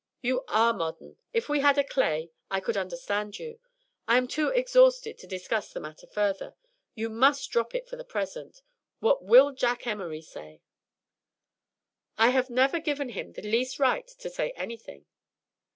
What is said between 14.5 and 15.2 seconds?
anything."